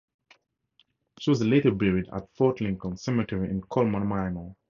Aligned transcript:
She 1.19 1.29
was 1.29 1.43
later 1.43 1.69
buried 1.71 2.09
at 2.11 2.27
Fort 2.33 2.59
Lincoln 2.59 2.97
Cemetery 2.97 3.47
in 3.51 3.61
Colmar 3.61 3.99
Manor, 4.03 4.09
Maryland. 4.31 4.55